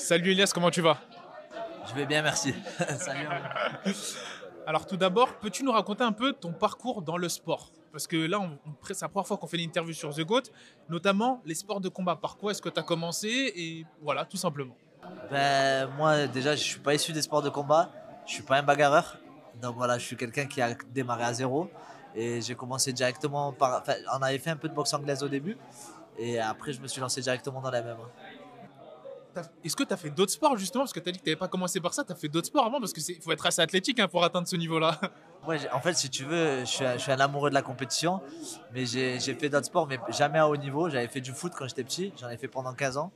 [0.00, 0.98] Salut Elias, comment tu vas?
[1.88, 2.54] Je vais bien, merci.
[2.98, 3.28] Salut.
[4.66, 7.70] Alors tout d'abord, peux-tu nous raconter un peu ton parcours dans le sport?
[7.92, 10.44] Parce que là, on, c'est la première fois qu'on fait une interview sur The Goat,
[10.88, 12.16] notamment les sports de combat.
[12.16, 13.28] Par quoi est-ce que tu as commencé?
[13.54, 14.74] Et voilà, tout simplement.
[15.30, 17.92] Ben, moi, déjà, je suis pas issu des sports de combat.
[18.26, 19.18] Je suis pas un bagarreur.
[19.60, 21.70] Donc voilà, je suis quelqu'un qui a démarré à zéro.
[22.14, 23.82] Et j'ai commencé directement par.
[23.82, 25.58] Enfin, on avait fait un peu de boxe anglaise au début.
[26.18, 27.96] Et après, je me suis lancé directement dans la même.
[29.64, 30.84] Est-ce que tu as fait d'autres sports justement?
[30.84, 32.28] Parce que tu as dit que tu n'avais pas commencé par ça, tu as fait
[32.28, 34.98] d'autres sports avant Parce qu'il faut être assez athlétique hein, pour atteindre ce niveau-là.
[35.72, 38.20] En fait, si tu veux, je suis, un, amoureux de la compétition,
[38.74, 40.90] mais j'ai fait d'autres sports, mais jamais à haut niveau.
[40.90, 43.10] J'avais fait du foot quand j'étais petit, j'en ai fait pendant 15 ans.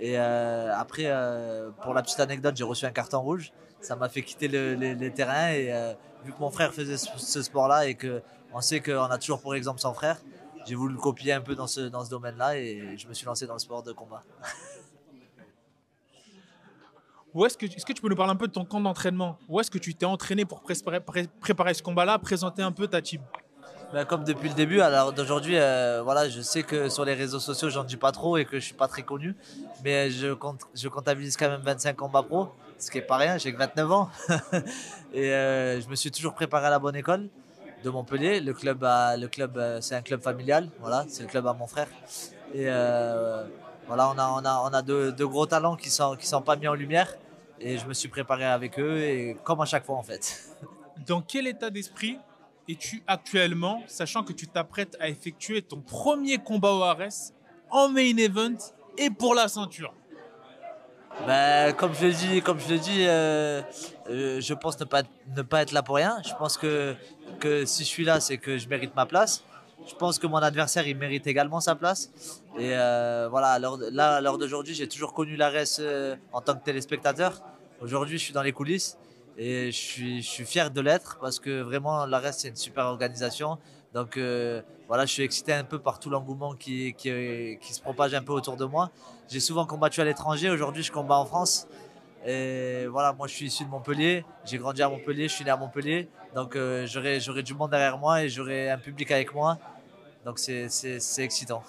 [0.00, 3.52] Et euh, après, euh, pour la petite anecdote, j'ai reçu un carton rouge.
[3.80, 5.50] Ça m'a fait quitter le, les, terrains.
[5.50, 5.92] Et euh,
[6.24, 9.80] vu que mon frère faisait ce, sport-là et qu'on sait qu'on a toujours pour exemple
[9.80, 10.18] son frère,
[10.66, 13.52] j'ai voulu le copier un peu dans ce domaine-là et je me suis lancé dans
[13.52, 14.22] le sport de combat.
[17.34, 19.38] Où est-ce que, est que tu peux nous parler un peu de ton camp d'entraînement?
[19.48, 23.20] Où est-ce que tu t'es entraîné pour préparer, ce combat-là, présenter un peu ta team?
[23.92, 27.38] Ben, comme depuis le début, alors d'aujourd'hui, euh, voilà, je sais que sur les réseaux
[27.38, 29.36] sociaux, j'en dis pas trop et que je suis pas très connu,
[29.84, 33.38] mais je, compte, je comptabilise quand même 25 combats pro, ce qui est pas rien,
[33.38, 34.10] j'ai que 29 ans.
[35.12, 37.28] et euh, je me suis toujours préparé à la bonne école
[37.84, 38.40] de Montpellier.
[38.40, 41.68] Le club, le club, euh, c'est un club familial, voilà, c'est le club à mon
[41.68, 41.88] frère.
[43.86, 46.56] Voilà, on a, on a, on a deux, gros talents qui sont, qui sont pas
[46.56, 47.14] mis en lumière
[47.60, 50.56] et je me suis préparé avec eux, et comme à chaque fois en fait.
[51.06, 52.18] Dans quel état d'esprit
[52.68, 57.32] es-tu actuellement, sachant que tu t'apprêtes à effectuer ton premier combat au RS
[57.70, 58.56] en main event
[58.98, 59.92] et pour la ceinture?
[61.26, 63.62] Ben, comme je le dis, comme je le dis, euh,
[64.10, 65.02] euh, je pense ne pas,
[65.34, 66.18] ne pas être là pour rien.
[66.22, 66.94] Je pense que,
[67.40, 69.42] que si je suis là, c'est que je mérite ma place.
[69.84, 72.10] Je pense que mon adversaire, il mérite également sa place.
[72.58, 76.64] Et euh, voilà, là, à l'heure d'aujourd'hui, j'ai toujours connu l'ARS euh, en tant que
[76.64, 77.42] téléspectateur.
[77.80, 78.96] Aujourd'hui, je suis dans les coulisses
[79.36, 83.58] et je suis, fier de l'être parce que vraiment, l'ARS, c'est une super organisation.
[83.92, 88.22] Donc euh, voilà, je suis excité un peu par tout l'engouement qui, se propage un
[88.22, 88.90] peu autour de moi.
[89.28, 91.68] J'ai souvent combattu à l'étranger, aujourd'hui je combats en France.
[92.26, 95.50] Et voilà, moi je suis issu de Montpellier, j'ai grandi à Montpellier, je suis né
[95.50, 96.08] à Montpellier.
[96.34, 99.58] Donc j'aurai du monde derrière moi et j'aurai un public avec moi.
[100.26, 100.68] Donc c'est
[101.18, 101.62] excitant.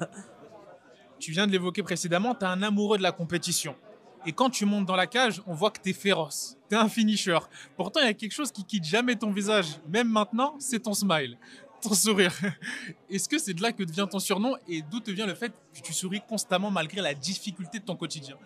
[1.18, 3.76] tu viens de l'évoquer précédemment, tu es un amoureux de la compétition.
[4.24, 6.56] Et quand tu montes dans la cage, on voit que tu es féroce.
[6.70, 7.38] Tu es un finisher.
[7.76, 9.78] Pourtant, il y a quelque chose qui quitte jamais ton visage.
[9.86, 11.36] Même maintenant, c'est ton smile,
[11.82, 12.32] ton sourire.
[13.10, 15.52] Est-ce que c'est de là que devient ton surnom et d'où te vient le fait
[15.74, 18.36] que tu souris constamment malgré la difficulté de ton quotidien?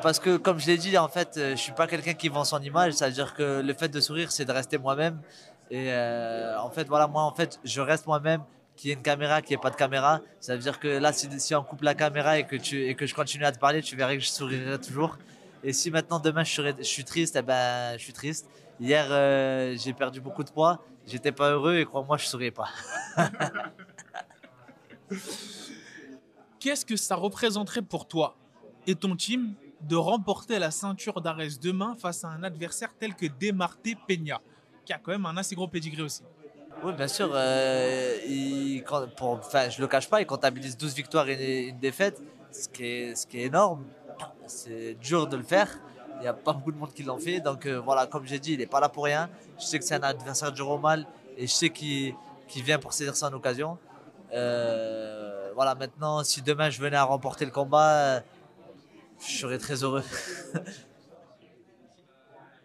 [0.00, 2.44] Parce que comme je l'ai dit, en fait, euh, je suis pas quelqu'un qui vend
[2.44, 2.92] son image.
[2.92, 5.20] C'est-à-dire que le fait de sourire, c'est de rester moi-même.
[5.72, 8.42] Et euh, en fait, voilà, moi, en fait, je reste moi-même
[8.82, 10.20] qu'il y ait une caméra, qu'il n'y ait pas de caméra.
[10.40, 13.06] Ça veut dire que là, si, on coupe la caméra et que, tu, et que
[13.06, 15.18] je continue à te parler, tu verrais que je sourirai toujours.
[15.62, 18.48] Et si maintenant, demain, je, serais, je suis triste, eh ben, je suis triste.
[18.80, 22.70] Hier, euh, j'ai perdu beaucoup de poids, j'étais pas heureux et crois-moi, je souriais pas.
[26.58, 28.36] Qu'est-ce que ça représenterait pour toi
[28.88, 33.26] et ton team de remporter la ceinture d'Arès demain face à un adversaire tel que
[33.26, 34.40] Demarté Peña,
[34.84, 36.24] qui a quand même un assez gros pedigree aussi?
[36.84, 37.30] Oui, bien sûr.
[37.32, 38.82] Euh, il,
[39.16, 42.20] pour, enfin, je le cache pas, il comptabilise 12 victoires et une, défaite,
[42.50, 43.84] ce qui, est, ce qui est énorme.
[44.46, 45.68] C'est dur de le faire.
[46.16, 47.40] Il n'y a pas beaucoup de monde qui l'en fait.
[47.40, 49.28] Donc euh, voilà, comme j'ai dit, il n'est pas là pour rien.
[49.58, 51.06] Je sais que c'est un adversaire du Romal
[51.36, 52.14] et je sais qu'il
[52.56, 53.78] vient pour saisir son occasion.
[54.32, 58.22] Euh, voilà, maintenant, si demain je venais à remporter le combat,
[59.20, 60.04] je serais très heureux.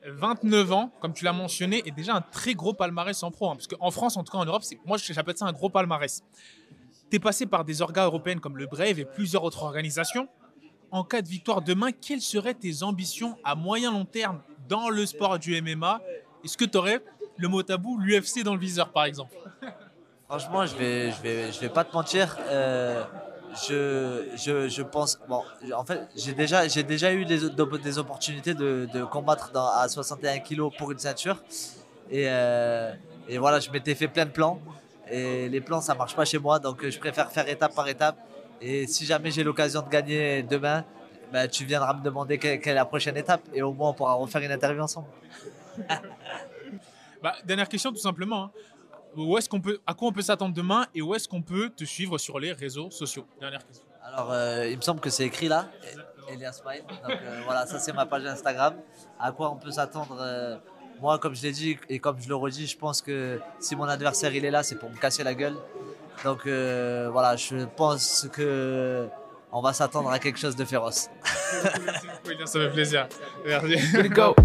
[0.07, 3.49] 29 ans, comme tu l'as mentionné, et déjà un très gros palmarès en pro.
[3.49, 6.23] Hein, parce qu'en France, en tout cas en Europe, moi j'appelle ça un gros palmarès.
[7.09, 10.27] Tu es passé par des organes européennes comme le Brave et plusieurs autres organisations.
[10.91, 15.05] En cas de victoire demain, quelles seraient tes ambitions à moyen long terme dans le
[15.05, 16.01] sport du MMA
[16.43, 17.01] Est-ce que tu aurais
[17.37, 19.35] le mot tabou, l'UFC dans le viseur par exemple?
[20.29, 22.37] Franchement, je vais, je vais, je vais pas te mentir.
[22.49, 23.03] Euh,
[23.67, 25.19] je, je, je, pense.
[25.27, 25.43] Bon,
[25.75, 30.39] en fait, j'ai déjà, déjà eu des, des opportunités de, de combattre dans, à 61
[30.39, 31.43] kg pour une ceinture.
[32.09, 32.93] Et, euh,
[33.27, 34.59] et voilà, je m'étais fait plein de plans.
[35.09, 36.59] Et les plans, ça marche pas chez moi.
[36.59, 38.17] Donc, je préfère faire étape par étape.
[38.61, 40.83] Et si jamais j'ai l'occasion de gagner demain,
[41.31, 43.41] ben, tu viendras me demander quelle, est la prochaine étape.
[43.53, 45.07] Et au moins, on pourra refaire une interview ensemble.
[47.23, 48.45] bah, dernière question, tout simplement.
[48.45, 48.51] Hein
[49.23, 51.69] où est-ce qu'on peut, à quoi on peut s'attendre demain et où est-ce qu'on peut
[51.69, 53.25] te suivre sur les réseaux sociaux?
[53.39, 53.83] Dernière question.
[54.03, 55.69] Alors, euh, il me semble que c'est écrit là,
[56.29, 56.85] Elias Pine.
[56.87, 58.75] Donc euh, voilà, ça c'est ma page Instagram.
[59.19, 60.55] À quoi on peut s'attendre euh,
[61.01, 63.83] Moi, comme je l'ai dit et comme je le redis, je pense que si mon
[63.83, 65.57] adversaire il est là, c'est pour me casser la gueule.
[66.23, 69.07] Donc voilà, je pense que
[69.51, 71.09] on va s'attendre à quelque chose de féroce.
[71.85, 73.07] Merci beaucoup, Elias, ça fait plaisir.
[73.45, 74.09] Merci.
[74.09, 74.35] Go.